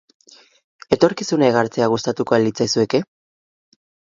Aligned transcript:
Etorkizuna 0.95 1.49
igartzea 1.53 1.91
gustatuko 1.97 2.39
al 2.39 2.45
litzaizueke? 2.49 3.05